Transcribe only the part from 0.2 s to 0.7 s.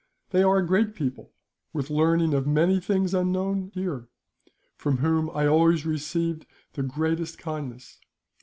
They are a